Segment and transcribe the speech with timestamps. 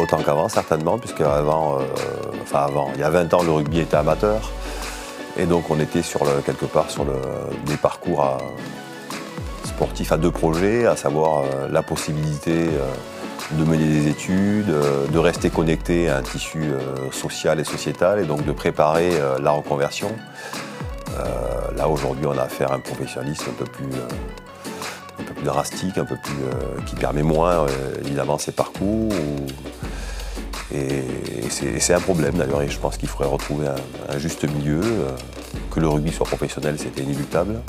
[0.00, 1.78] autant qu'avant, certainement, puisque avant,
[2.42, 4.50] enfin avant, il y a 20 ans, le rugby était amateur.
[5.36, 7.14] Et donc on était sur le, quelque part sur le,
[7.66, 8.38] des parcours
[9.64, 12.66] sportifs à deux projets, à savoir la possibilité
[13.52, 14.72] de mener des études,
[15.10, 16.72] de rester connecté à un tissu
[17.12, 20.10] social et sociétal, et donc de préparer la reconversion.
[21.76, 23.88] là aujourd'hui on a affaire à un professionnalisme un peu plus
[25.44, 27.68] drastique, un peu plus, euh, qui permet moins euh,
[28.04, 29.12] évidemment ces parcours.
[30.74, 31.02] Et,
[31.50, 34.80] c'est un problème d'ailleurs, et je pense qu'il faudrait retrouver un, juste milieu.
[34.82, 35.10] Euh,
[35.70, 37.60] que le rugby soit professionnel, c'était inéluctable.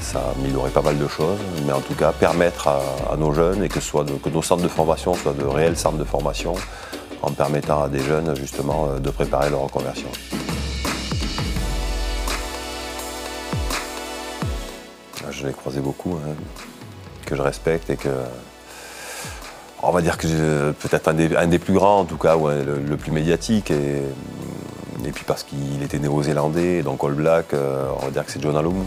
[0.00, 3.68] Ça améliorerait pas mal de choses, mais en tout cas permettre à, nos jeunes et
[3.68, 6.54] que, soit que nos centres de formation soient de réels centres de formation
[7.22, 10.08] en permettant à des jeunes justement de préparer leur reconversion.
[15.30, 16.14] Je l'ai croisé beaucoup.
[16.14, 16.34] Hein
[17.24, 18.08] que je respecte et que.
[19.86, 23.70] On va dire que peut-être un, des, plus grands, en tout cas, le, plus médiatique.
[23.70, 24.02] Et,
[25.12, 28.56] puis parce qu'il était néo-zélandais, donc All Black, euh, on va dire que c'est John
[28.56, 28.86] Alum.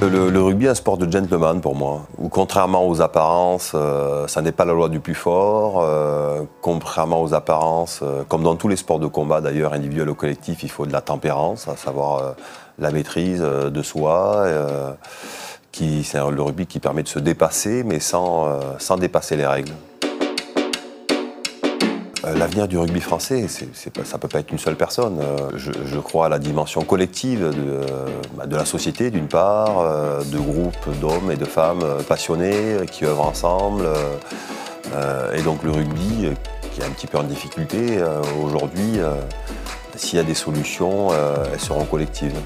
[0.00, 4.50] Le, rugby est un sport de gentleman pour moi, contrairement aux apparences, euh, ça n'est
[4.50, 5.80] pas la loi du plus fort.
[5.82, 10.62] Euh, contrairement aux apparences, comme dans tous les sports de combat d'ailleurs, individuel ou collectif,
[10.62, 12.34] il faut de la tempérance, à savoir
[12.78, 14.46] la maîtrise euh, de soi.
[15.72, 19.36] Euh, qui, c'est le rugby qui permet de se dépasser, mais sans, euh, sans dépasser
[19.36, 19.72] les règles.
[22.24, 25.20] L'avenir du rugby français, ça ne peut pas être une seule personne.
[25.56, 31.36] Je, crois à la dimension collective de la société, d'une part, de groupes d'hommes et
[31.36, 33.88] de femmes passionnés qui œuvrent ensemble.
[35.34, 36.28] Et donc le rugby,
[36.72, 37.98] qui est un petit peu en difficulté
[38.40, 39.00] aujourd'hui,
[39.96, 41.08] s'il y a des solutions,
[41.52, 42.38] elles seront collectives.